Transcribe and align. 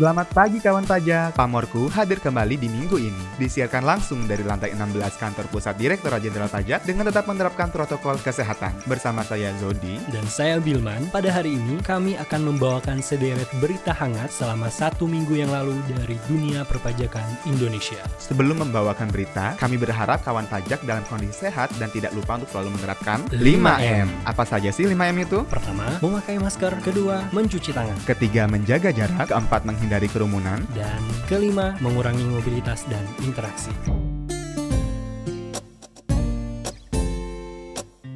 Selamat 0.00 0.32
pagi 0.32 0.64
kawan 0.64 0.88
pajak. 0.88 1.36
Pamorku 1.36 1.92
hadir 1.92 2.24
kembali 2.24 2.56
di 2.56 2.72
minggu 2.72 2.96
ini. 2.96 3.36
Disiarkan 3.36 3.84
langsung 3.84 4.24
dari 4.24 4.40
lantai 4.40 4.72
16 4.72 4.96
kantor 5.20 5.44
pusat 5.52 5.76
Direktorat 5.76 6.24
Jenderal 6.24 6.48
Pajak 6.48 6.88
dengan 6.88 7.12
tetap 7.12 7.28
menerapkan 7.28 7.68
protokol 7.68 8.16
kesehatan. 8.16 8.80
Bersama 8.88 9.20
saya 9.28 9.52
Zodi. 9.60 10.00
Dan 10.08 10.24
saya 10.24 10.56
Bilman, 10.56 11.12
pada 11.12 11.28
hari 11.28 11.52
ini 11.52 11.84
kami 11.84 12.16
akan 12.16 12.48
membawakan 12.48 13.04
sederet 13.04 13.44
berita 13.60 13.92
hangat 13.92 14.32
selama 14.32 14.72
satu 14.72 15.04
minggu 15.04 15.36
yang 15.36 15.52
lalu 15.52 15.76
dari 15.92 16.16
dunia 16.24 16.64
perpajakan 16.64 17.36
Indonesia. 17.44 18.00
Sebelum 18.16 18.56
membawakan 18.56 19.12
berita, 19.12 19.52
kami 19.60 19.76
berharap 19.76 20.24
kawan 20.24 20.48
pajak 20.48 20.80
dalam 20.88 21.04
kondisi 21.12 21.44
sehat 21.44 21.76
dan 21.76 21.92
tidak 21.92 22.16
lupa 22.16 22.40
untuk 22.40 22.48
selalu 22.48 22.72
menerapkan 22.80 23.20
5M. 23.36 24.08
Apa 24.24 24.48
saja 24.48 24.72
sih 24.72 24.88
5M 24.88 25.28
itu? 25.28 25.44
Pertama, 25.44 26.00
memakai 26.00 26.40
masker. 26.40 26.72
Kedua, 26.80 27.28
mencuci 27.36 27.76
tangan. 27.76 28.00
Ketiga, 28.08 28.48
menjaga 28.48 28.96
jarak. 28.96 29.28
Keempat, 29.28 29.68
menghindari 29.68 29.89
kerumunan. 30.06 30.62
Dan 30.70 31.02
kelima, 31.26 31.74
mengurangi 31.82 32.22
mobilitas 32.22 32.86
dan 32.86 33.02
interaksi. 33.26 33.74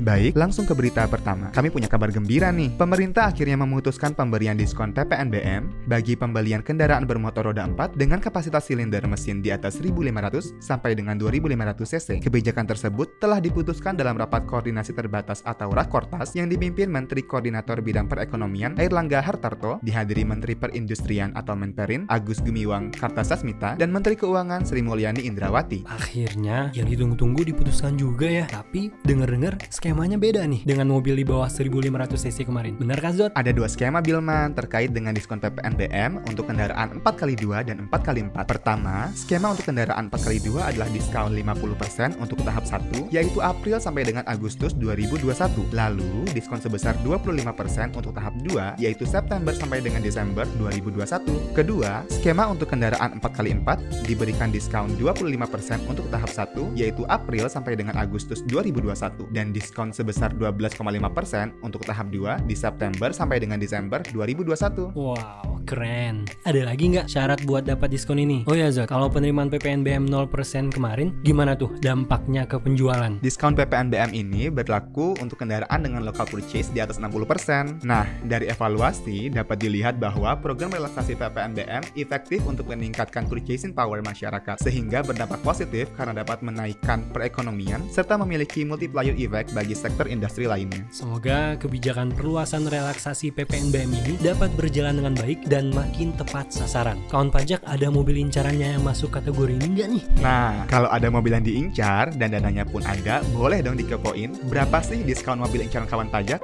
Baik, 0.04 0.36
langsung 0.36 0.68
ke 0.68 0.76
berita 0.76 1.08
pertama. 1.08 1.48
Kami 1.48 1.72
punya 1.72 1.88
kabar 1.88 2.12
gembira 2.12 2.52
nih. 2.52 2.76
Pemerintah 2.76 3.32
akhirnya 3.32 3.56
memutuskan 3.56 4.12
pemberian 4.12 4.52
diskon 4.52 4.92
PPNBM 4.92 5.88
bagi 5.88 6.12
pembelian 6.12 6.60
kendaraan 6.60 7.08
bermotor 7.08 7.48
roda 7.48 7.64
4 7.64 7.96
dengan 7.96 8.20
kapasitas 8.20 8.68
silinder 8.68 9.00
mesin 9.08 9.40
di 9.40 9.48
atas 9.48 9.80
1500 9.80 10.60
sampai 10.60 10.92
dengan 10.92 11.16
2500 11.16 11.88
cc. 11.88 12.08
Kebijakan 12.20 12.68
tersebut 12.68 13.16
telah 13.16 13.40
diputuskan 13.40 13.96
dalam 13.96 14.20
rapat 14.20 14.44
koordinasi 14.44 14.92
terbatas 14.92 15.40
atau 15.40 15.72
Rakortas 15.72 16.36
yang 16.36 16.52
dipimpin 16.52 16.92
Menteri 16.92 17.24
Koordinator 17.24 17.80
Bidang 17.80 18.04
Perekonomian 18.04 18.76
Airlangga 18.76 19.24
Hartarto, 19.24 19.80
dihadiri 19.80 20.28
Menteri 20.28 20.52
Perindustrian 20.52 21.32
atau 21.32 21.56
Menperin 21.56 22.04
Agus 22.12 22.44
Gumiwang 22.44 22.92
Kartasasmita 22.92 23.80
dan 23.80 23.88
Menteri 23.88 24.20
Keuangan 24.20 24.68
Sri 24.68 24.84
Mulyani 24.84 25.24
Indrawati. 25.24 25.88
Akhirnya, 25.88 26.68
yang 26.76 26.92
ditunggu-tunggu 26.92 27.40
diputuskan 27.40 27.96
juga 27.96 28.28
ya. 28.28 28.44
Tapi, 28.52 28.92
denger-dengar 29.08 29.56
skemanya 29.94 30.18
beda 30.18 30.42
nih 30.50 30.66
dengan 30.66 30.90
mobil 30.90 31.14
di 31.14 31.22
bawah 31.22 31.46
1500 31.46 32.18
cc 32.18 32.50
kemarin. 32.50 32.74
Benar 32.74 32.98
kan 32.98 33.14
Zot? 33.14 33.30
Ada 33.38 33.54
dua 33.54 33.70
skema 33.70 34.02
Bilman 34.02 34.50
terkait 34.50 34.90
dengan 34.90 35.14
diskon 35.14 35.38
PPNBM 35.38 36.18
untuk 36.26 36.50
kendaraan 36.50 36.98
4x2 36.98 37.62
dan 37.62 37.86
4x4. 37.86 38.34
Pertama, 38.42 39.14
skema 39.14 39.54
untuk 39.54 39.70
kendaraan 39.70 40.10
4x2 40.10 40.50
adalah 40.66 40.90
diskon 40.90 41.30
50% 41.38 42.18
untuk 42.18 42.42
tahap 42.42 42.66
1 42.66 43.14
yaitu 43.14 43.38
April 43.38 43.78
sampai 43.78 44.02
dengan 44.02 44.26
Agustus 44.26 44.74
2021. 44.82 45.30
Lalu, 45.70 46.26
diskon 46.34 46.58
sebesar 46.58 46.98
25% 47.06 47.94
untuk 47.94 48.10
tahap 48.18 48.34
2 48.50 48.82
yaitu 48.82 49.06
September 49.06 49.54
sampai 49.54 49.78
dengan 49.78 50.02
Desember 50.02 50.42
2021. 50.58 51.54
Kedua, 51.54 52.02
skema 52.10 52.50
untuk 52.50 52.66
kendaraan 52.66 53.22
4x4 53.22 54.02
diberikan 54.10 54.50
diskon 54.50 54.90
25% 54.98 55.86
untuk 55.86 56.10
tahap 56.10 56.34
1 56.34 56.74
yaitu 56.74 57.06
April 57.06 57.46
sampai 57.46 57.78
dengan 57.78 57.94
Agustus 57.94 58.42
2021 58.50 59.30
dan 59.30 59.54
diskon 59.54 59.83
sebesar 59.90 60.32
12,5% 60.32 61.60
untuk 61.60 61.82
tahap 61.84 62.08
2 62.08 62.46
di 62.46 62.54
September 62.56 63.10
sampai 63.10 63.42
dengan 63.42 63.58
Desember 63.58 64.00
2021. 64.14 64.94
Wow, 64.94 65.53
keren. 65.64 66.28
Ada 66.44 66.68
lagi 66.68 66.92
nggak 66.92 67.08
syarat 67.08 67.40
buat 67.48 67.64
dapat 67.64 67.88
diskon 67.90 68.20
ini? 68.20 68.44
Oh 68.44 68.54
ya 68.54 68.68
Zot, 68.68 68.86
kalau 68.86 69.08
penerimaan 69.08 69.48
PPNBM 69.48 70.06
0% 70.06 70.70
kemarin, 70.70 71.16
gimana 71.24 71.56
tuh 71.56 71.72
dampaknya 71.80 72.44
ke 72.44 72.60
penjualan? 72.60 73.16
Diskon 73.24 73.56
PPNBM 73.56 74.12
ini 74.12 74.52
berlaku 74.52 75.16
untuk 75.18 75.40
kendaraan 75.40 75.80
dengan 75.80 76.04
local 76.04 76.28
purchase 76.28 76.68
di 76.70 76.84
atas 76.84 77.00
60%. 77.00 77.82
Nah, 77.82 78.04
dari 78.22 78.52
evaluasi 78.52 79.32
dapat 79.32 79.56
dilihat 79.56 79.96
bahwa 79.96 80.36
program 80.38 80.70
relaksasi 80.70 81.16
PPNBM 81.16 81.96
efektif 81.96 82.44
untuk 82.44 82.68
meningkatkan 82.68 83.24
purchasing 83.24 83.72
power 83.72 84.04
masyarakat 84.04 84.60
sehingga 84.60 85.00
berdampak 85.00 85.40
positif 85.40 85.88
karena 85.96 86.20
dapat 86.20 86.44
menaikkan 86.44 87.00
perekonomian 87.10 87.80
serta 87.88 88.20
memiliki 88.20 88.68
multiplier 88.68 89.16
effect 89.16 89.56
bagi 89.56 89.72
sektor 89.72 90.04
industri 90.04 90.44
lainnya. 90.44 90.84
Semoga 90.92 91.56
kebijakan 91.56 92.12
perluasan 92.12 92.68
relaksasi 92.68 93.32
PPNBM 93.32 93.90
ini 94.04 94.12
dapat 94.20 94.52
berjalan 94.58 95.00
dengan 95.00 95.14
baik 95.16 95.46
dan 95.48 95.63
makin 95.72 96.12
tepat 96.12 96.52
sasaran. 96.52 97.00
Kawan 97.08 97.32
pajak 97.32 97.64
ada 97.64 97.88
mobil 97.88 98.20
incarannya 98.20 98.76
yang 98.76 98.84
masuk 98.84 99.16
kategori 99.16 99.56
ini 99.56 99.66
nggak 99.72 99.88
nih? 99.88 100.02
Nah, 100.20 100.68
kalau 100.68 100.92
ada 100.92 101.08
mobil 101.08 101.32
yang 101.32 101.46
diincar 101.46 102.12
dan 102.12 102.36
dananya 102.36 102.68
pun 102.68 102.84
ada, 102.84 103.24
boleh 103.32 103.64
dong 103.64 103.80
dikepoin 103.80 104.36
berapa 104.52 104.84
sih 104.84 105.00
diskon 105.00 105.40
mobil 105.40 105.64
incaran 105.64 105.88
kawan 105.88 106.12
pajak? 106.12 106.43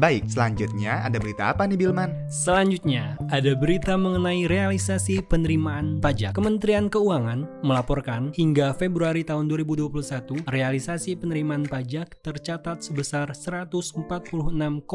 Baik, 0.00 0.32
selanjutnya 0.32 1.04
ada 1.04 1.20
berita 1.20 1.52
apa 1.52 1.68
nih 1.68 1.76
Bilman? 1.76 2.08
Selanjutnya, 2.32 3.20
ada 3.28 3.52
berita 3.52 4.00
mengenai 4.00 4.48
realisasi 4.48 5.20
penerimaan 5.20 6.00
pajak. 6.00 6.32
Kementerian 6.32 6.88
Keuangan 6.88 7.44
melaporkan 7.60 8.32
hingga 8.32 8.72
Februari 8.72 9.28
tahun 9.28 9.44
2021, 9.52 10.48
realisasi 10.48 11.20
penerimaan 11.20 11.68
pajak 11.68 12.16
tercatat 12.24 12.80
sebesar 12.80 13.36
146,1 13.36 14.88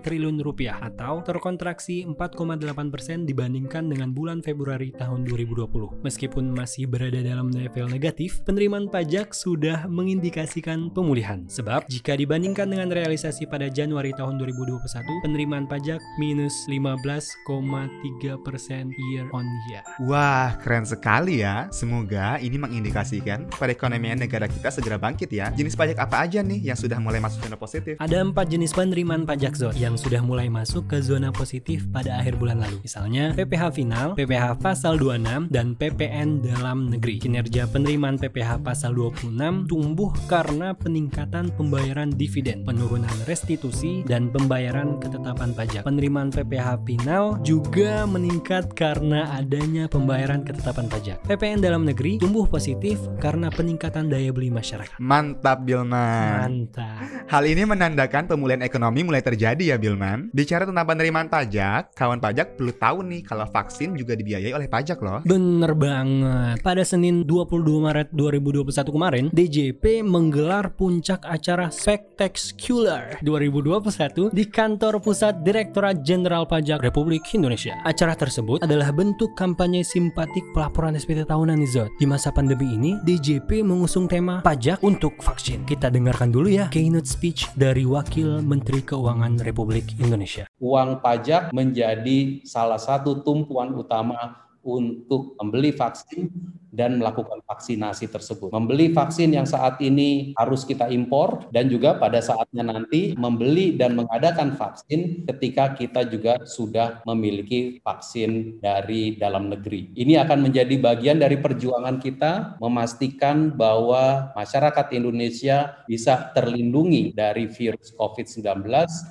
triliun 0.00 0.40
rupiah 0.40 0.80
atau 0.80 1.20
terkontraksi 1.20 2.08
4,8 2.08 2.88
persen 2.88 3.28
dibandingkan 3.28 3.84
dengan 3.84 4.16
bulan 4.16 4.40
Februari 4.40 4.96
tahun 4.96 5.28
2020. 5.28 6.00
Meskipun 6.00 6.56
masih 6.56 6.88
berada 6.88 7.20
dalam 7.20 7.52
level 7.52 7.92
negatif, 7.92 8.40
penerimaan 8.48 8.88
pajak 8.88 9.36
sudah 9.36 9.84
mengindikasikan 9.92 10.88
pemulihan. 10.88 11.44
Sebab 11.52 11.84
jika 11.84 12.16
dibandingkan 12.16 12.72
dengan 12.72 12.88
realisasi 12.88 13.44
pada 13.44 13.68
Januari 13.68 14.16
tahun 14.16 14.37
2021, 14.38 15.04
penerimaan 15.26 15.66
pajak 15.66 16.00
minus 16.16 16.64
15,3 16.70 18.38
persen 18.40 18.94
year 19.10 19.26
on 19.34 19.44
year. 19.68 19.82
Wah, 20.06 20.56
keren 20.62 20.86
sekali 20.86 21.42
ya. 21.42 21.66
Semoga 21.74 22.38
ini 22.38 22.56
mengindikasikan 22.56 23.50
perekonomian 23.52 24.22
negara 24.22 24.46
kita 24.46 24.70
segera 24.70 24.96
bangkit 24.96 25.28
ya. 25.34 25.50
Jenis 25.52 25.74
pajak 25.74 25.98
apa 25.98 26.24
aja 26.24 26.40
nih 26.40 26.72
yang 26.72 26.78
sudah 26.78 27.02
mulai 27.02 27.18
masuk 27.18 27.44
zona 27.44 27.58
positif? 27.58 27.94
Ada 27.98 28.22
empat 28.22 28.46
jenis 28.48 28.72
penerimaan 28.72 29.26
pajak 29.26 29.58
zon 29.58 29.74
yang 29.74 29.98
sudah 29.98 30.22
mulai 30.22 30.46
masuk 30.46 30.86
ke 30.86 31.02
zona 31.02 31.34
positif 31.34 31.84
pada 31.90 32.22
akhir 32.22 32.38
bulan 32.38 32.62
lalu. 32.62 32.78
Misalnya 32.86 33.34
PPH 33.34 33.74
final, 33.74 34.14
PPH 34.14 34.62
pasal 34.62 34.96
26, 34.96 35.50
dan 35.50 35.74
PPN 35.74 36.44
dalam 36.44 36.92
negeri. 36.92 37.18
Kinerja 37.18 37.66
penerimaan 37.66 38.20
PPH 38.20 38.62
pasal 38.62 38.94
26 38.94 39.66
tumbuh 39.66 40.12
karena 40.28 40.76
peningkatan 40.76 41.50
pembayaran 41.56 42.12
dividen, 42.12 42.62
penurunan 42.62 43.12
restitusi, 43.26 44.04
dan 44.06 44.27
pembayaran 44.28 45.00
ketetapan 45.00 45.50
pajak. 45.56 45.82
Penerimaan 45.84 46.28
PPH 46.28 46.84
final 46.84 47.40
juga 47.42 48.04
meningkat 48.04 48.72
karena 48.76 49.32
adanya 49.34 49.88
pembayaran 49.88 50.44
ketetapan 50.44 50.86
pajak. 50.86 51.16
PPN 51.24 51.64
dalam 51.64 51.88
negeri 51.88 52.20
tumbuh 52.20 52.44
positif 52.44 53.00
karena 53.18 53.48
peningkatan 53.48 54.12
daya 54.12 54.30
beli 54.30 54.52
masyarakat. 54.52 55.00
Mantap 55.00 55.64
Bilman. 55.64 56.68
Mantap. 56.68 57.28
Hal 57.28 57.44
ini 57.48 57.64
menandakan 57.64 58.28
pemulihan 58.28 58.60
ekonomi 58.64 59.00
mulai 59.04 59.24
terjadi 59.24 59.74
ya 59.74 59.76
Bilman. 59.80 60.28
Bicara 60.32 60.68
tentang 60.68 60.84
penerimaan 60.84 61.28
pajak, 61.32 61.96
kawan 61.96 62.20
pajak 62.20 62.60
perlu 62.60 62.72
tahu 62.76 62.98
nih 63.04 63.20
kalau 63.24 63.48
vaksin 63.48 63.96
juga 63.96 64.12
dibiayai 64.12 64.52
oleh 64.52 64.68
pajak 64.68 64.98
loh. 65.00 65.20
Bener 65.24 65.72
banget. 65.72 66.60
Pada 66.60 66.84
Senin 66.84 67.24
22 67.24 67.64
Maret 67.80 68.08
2021 68.12 68.94
kemarin, 68.94 69.24
DJP 69.32 70.04
menggelar 70.04 70.74
puncak 70.74 71.24
acara 71.24 71.70
Spectacular 71.70 73.20
2021 73.22 74.17
di 74.34 74.42
kantor 74.50 74.98
pusat 74.98 75.46
Direktorat 75.46 76.02
Jenderal 76.02 76.42
Pajak 76.50 76.82
Republik 76.82 77.22
Indonesia. 77.30 77.78
Acara 77.86 78.18
tersebut 78.18 78.58
adalah 78.66 78.90
bentuk 78.90 79.38
kampanye 79.38 79.86
simpatik 79.86 80.42
pelaporan 80.50 80.98
SPT 80.98 81.22
tahunan 81.22 81.62
Izot. 81.62 81.94
Di 81.94 82.10
masa 82.10 82.34
pandemi 82.34 82.74
ini, 82.74 82.98
DJP 83.06 83.62
mengusung 83.62 84.10
tema 84.10 84.42
pajak 84.42 84.82
untuk 84.82 85.14
vaksin. 85.22 85.62
Kita 85.62 85.86
dengarkan 85.94 86.34
dulu 86.34 86.50
ya 86.50 86.66
keynote 86.74 87.06
speech 87.06 87.46
dari 87.54 87.86
Wakil 87.86 88.42
Menteri 88.42 88.82
Keuangan 88.82 89.38
Republik 89.46 89.94
Indonesia. 90.02 90.50
uang 90.58 90.98
pajak 90.98 91.54
menjadi 91.54 92.42
salah 92.42 92.82
satu 92.82 93.22
tumpuan 93.22 93.70
utama 93.78 94.48
untuk 94.64 95.38
membeli 95.38 95.70
vaksin 95.70 96.28
dan 96.72 97.00
melakukan 97.00 97.40
vaksinasi 97.44 98.10
tersebut. 98.12 98.52
Membeli 98.52 98.92
vaksin 98.92 99.32
yang 99.32 99.48
saat 99.48 99.80
ini 99.80 100.32
harus 100.36 100.64
kita 100.68 100.88
impor 100.92 101.48
dan 101.54 101.72
juga 101.72 101.96
pada 101.96 102.20
saatnya 102.20 102.66
nanti 102.66 103.16
membeli 103.16 103.74
dan 103.76 103.96
mengadakan 103.96 104.54
vaksin 104.54 105.24
ketika 105.24 105.72
kita 105.74 106.04
juga 106.08 106.40
sudah 106.44 107.00
memiliki 107.08 107.80
vaksin 107.80 108.60
dari 108.60 109.16
dalam 109.16 109.48
negeri. 109.48 109.92
Ini 109.96 110.20
akan 110.24 110.48
menjadi 110.50 110.74
bagian 110.78 111.18
dari 111.20 111.40
perjuangan 111.40 111.96
kita 112.00 112.60
memastikan 112.60 113.52
bahwa 113.54 114.32
masyarakat 114.36 114.86
Indonesia 114.92 115.80
bisa 115.88 116.30
terlindungi 116.36 117.16
dari 117.16 117.48
virus 117.48 117.94
COVID-19 117.96 118.64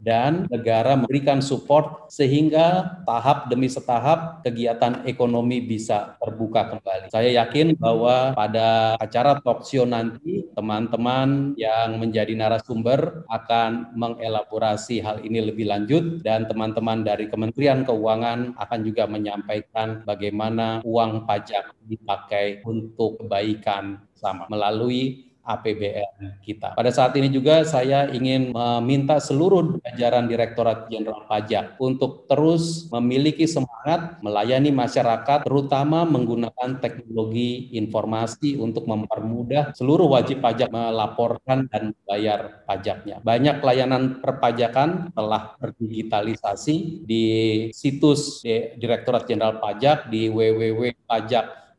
dan 0.06 0.46
negara 0.48 0.94
memberikan 0.96 1.42
support 1.42 2.08
sehingga 2.12 3.00
tahap 3.04 3.50
demi 3.50 3.68
setahap 3.68 4.46
kegiatan 4.46 5.04
ekonomi 5.10 5.64
bisa 5.64 6.18
terbuka 6.22 6.78
kembali. 6.78 7.10
Saya 7.10 7.44
yakin 7.44 7.57
yakin 7.58 7.74
bahwa 7.82 8.38
pada 8.38 8.94
acara 9.02 9.42
talk 9.42 9.66
show 9.66 9.84
nanti 9.84 10.46
teman-teman 10.54 11.58
yang 11.58 11.98
menjadi 11.98 12.38
narasumber 12.38 13.26
akan 13.34 13.98
mengelaborasi 13.98 15.02
hal 15.02 15.26
ini 15.26 15.42
lebih 15.42 15.66
lanjut 15.66 16.22
dan 16.22 16.46
teman-teman 16.46 17.02
dari 17.02 17.26
Kementerian 17.26 17.82
Keuangan 17.82 18.54
akan 18.62 18.80
juga 18.86 19.10
menyampaikan 19.10 20.06
bagaimana 20.06 20.86
uang 20.86 21.26
pajak 21.26 21.74
dipakai 21.90 22.62
untuk 22.62 23.18
kebaikan 23.26 24.06
sama. 24.14 24.46
Melalui 24.50 25.27
APBN 25.48 26.44
kita. 26.44 26.76
Pada 26.76 26.92
saat 26.92 27.16
ini 27.16 27.32
juga 27.32 27.64
saya 27.64 28.12
ingin 28.12 28.52
meminta 28.52 29.24
seluruh 29.24 29.80
jajaran 29.88 30.28
Direktorat 30.28 30.92
Jenderal 30.92 31.24
Pajak 31.24 31.80
untuk 31.80 32.28
terus 32.28 32.92
memiliki 32.92 33.48
semangat 33.48 34.20
melayani 34.20 34.76
masyarakat 34.76 35.48
terutama 35.48 36.04
menggunakan 36.04 36.84
teknologi 36.84 37.72
informasi 37.80 38.60
untuk 38.60 38.84
mempermudah 38.84 39.72
seluruh 39.72 40.12
wajib 40.12 40.44
pajak 40.44 40.68
melaporkan 40.68 41.72
dan 41.72 41.96
membayar 41.96 42.60
pajaknya. 42.68 43.24
Banyak 43.24 43.64
layanan 43.64 44.20
perpajakan 44.20 45.16
telah 45.16 45.56
terdigitalisasi 45.64 47.08
di 47.08 47.24
situs 47.72 48.44
Direktorat 48.76 49.24
Jenderal 49.24 49.64
Pajak 49.64 50.12
di 50.12 50.28
www.pajak.go 50.28 51.78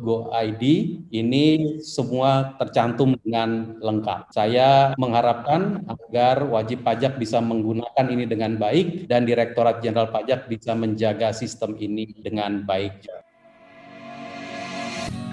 go.id 0.00 0.62
ini 1.12 1.78
semua 1.82 2.56
tercantum 2.58 3.14
dengan 3.22 3.78
lengkap. 3.78 4.32
Saya 4.34 4.96
mengharapkan 4.98 5.84
agar 5.86 6.46
wajib 6.46 6.82
pajak 6.86 7.18
bisa 7.18 7.38
menggunakan 7.42 8.06
ini 8.08 8.24
dengan 8.26 8.58
baik 8.58 9.06
dan 9.10 9.24
Direktorat 9.26 9.82
Jenderal 9.84 10.10
Pajak 10.10 10.50
bisa 10.50 10.74
menjaga 10.74 11.30
sistem 11.34 11.78
ini 11.78 12.10
dengan 12.20 12.66
baik. 12.66 13.21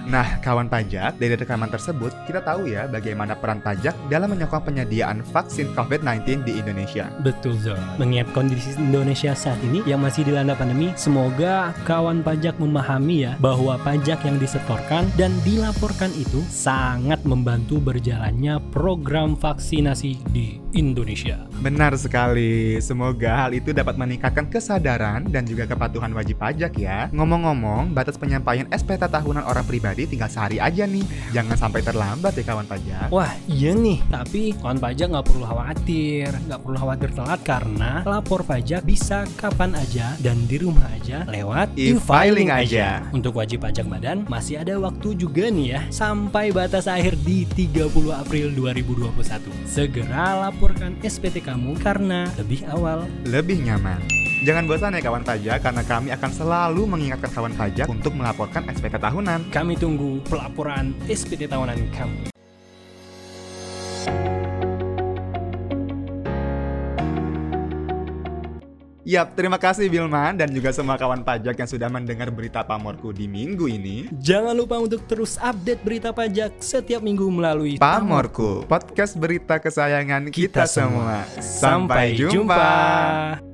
Nah, 0.09 0.41
kawan 0.41 0.73
pajak, 0.73 1.21
dari 1.21 1.37
rekaman 1.37 1.69
tersebut, 1.69 2.09
kita 2.25 2.41
tahu 2.41 2.65
ya 2.65 2.89
bagaimana 2.89 3.37
peran 3.37 3.61
pajak 3.61 3.93
dalam 4.09 4.33
menyokong 4.33 4.65
penyediaan 4.65 5.21
vaksin 5.21 5.69
COVID-19 5.77 6.49
di 6.49 6.57
Indonesia. 6.57 7.13
Betul, 7.21 7.61
Zul. 7.61 7.77
Mengingat 8.01 8.33
kondisi 8.33 8.73
Indonesia 8.81 9.37
saat 9.37 9.61
ini 9.61 9.85
yang 9.85 10.01
masih 10.01 10.25
dilanda 10.25 10.57
pandemi, 10.57 10.89
semoga 10.97 11.77
kawan 11.85 12.25
pajak 12.25 12.57
memahami 12.57 13.29
ya 13.29 13.37
bahwa 13.37 13.77
pajak 13.85 14.25
yang 14.25 14.41
disetorkan 14.41 15.05
dan 15.13 15.29
dilaporkan 15.45 16.09
itu 16.17 16.41
sangat 16.49 17.21
membantu 17.21 17.77
berjalannya 17.77 18.57
program 18.73 19.37
vaksinasi 19.37 20.17
di 20.33 20.57
Indonesia. 20.73 21.45
Benar 21.61 21.93
sekali. 22.01 22.81
Semoga 22.81 23.45
hal 23.45 23.53
itu 23.53 23.73
dapat 23.77 23.93
meningkatkan 23.93 24.49
kesadaran 24.49 25.29
dan 25.29 25.45
juga 25.45 25.69
kepatuhan 25.69 26.13
wajib 26.17 26.41
pajak 26.41 26.73
ya. 26.81 27.13
Ngomong-ngomong, 27.13 27.93
batas 27.93 28.17
penyampaian 28.17 28.65
SPT 28.73 29.05
tahunan 29.05 29.45
orang 29.45 29.65
pribadi 29.69 29.98
jadi 29.99 30.15
tinggal 30.15 30.31
sehari 30.31 30.57
aja 30.63 30.87
nih. 30.87 31.03
Jangan 31.35 31.59
sampai 31.59 31.83
terlambat 31.83 32.31
ya 32.39 32.43
kawan 32.47 32.63
pajak. 32.63 33.11
Wah 33.11 33.35
iya 33.51 33.75
nih, 33.75 33.99
tapi 34.07 34.55
kawan 34.55 34.79
pajak 34.79 35.11
nggak 35.11 35.27
perlu 35.27 35.43
khawatir, 35.43 36.31
nggak 36.47 36.59
perlu 36.63 36.77
khawatir 36.79 37.09
telat 37.11 37.41
karena 37.43 37.91
lapor 38.07 38.47
pajak 38.47 38.87
bisa 38.87 39.27
kapan 39.35 39.75
aja 39.75 40.15
dan 40.23 40.39
di 40.47 40.55
rumah 40.55 40.87
aja 40.95 41.27
lewat 41.27 41.75
e-filing 41.75 42.47
aja. 42.47 43.03
Untuk 43.11 43.35
wajib 43.35 43.67
pajak 43.67 43.83
badan 43.91 44.23
masih 44.31 44.63
ada 44.63 44.79
waktu 44.79 45.19
juga 45.19 45.51
nih 45.51 45.67
ya 45.75 45.81
sampai 45.91 46.55
batas 46.55 46.87
akhir 46.87 47.19
di 47.27 47.43
30 47.43 47.91
April 48.15 48.55
2021. 48.55 49.51
Segera 49.67 50.47
laporkan 50.47 50.95
SPT 51.03 51.43
kamu 51.43 51.75
karena 51.83 52.23
lebih 52.39 52.63
awal, 52.71 53.03
lebih 53.27 53.59
nyaman. 53.59 54.18
Jangan 54.39 54.71
bosan 54.71 54.95
ya 54.95 55.03
kawan 55.03 55.23
pajak 55.27 55.59
karena 55.59 55.83
kami 55.83 56.15
akan 56.15 56.31
selalu 56.31 56.87
mengingatkan 56.87 57.27
kawan 57.27 57.51
pajak 57.59 57.91
untuk 57.91 58.15
melaporkan 58.15 58.63
SPT 58.71 58.95
tahunan. 58.95 59.51
Kami 59.51 59.75
tunggu 59.75 60.23
pelaporan 60.31 60.95
SPT 61.11 61.51
tahunan 61.51 61.75
kamu. 61.91 62.31
Yap, 69.09 69.33
terima 69.33 69.57
kasih 69.57 69.89
Bilman 69.89 70.37
dan 70.37 70.53
juga 70.53 70.69
semua 70.69 70.93
kawan 70.93 71.25
pajak 71.25 71.57
yang 71.57 71.65
sudah 71.65 71.89
mendengar 71.89 72.29
berita 72.29 72.61
Pamorku 72.61 73.09
di 73.09 73.25
minggu 73.27 73.65
ini. 73.67 74.07
Jangan 74.21 74.53
lupa 74.53 74.77
untuk 74.79 75.03
terus 75.09 75.35
update 75.41 75.81
berita 75.83 76.13
pajak 76.13 76.61
setiap 76.61 77.01
minggu 77.03 77.27
melalui 77.27 77.75
Pamorku, 77.81 78.63
podcast 78.69 79.17
berita 79.17 79.57
kesayangan 79.57 80.29
kita, 80.31 80.63
kita 80.63 80.65
semua. 80.69 81.25
Sampai 81.41 82.15
jumpa. 82.15 82.31
jumpa. 82.31 83.48